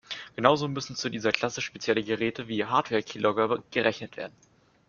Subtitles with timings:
[0.35, 4.33] Genauso müssen zu dieser Klasse spezielle Geräte wie Hardware-Keylogger gerechnet werden.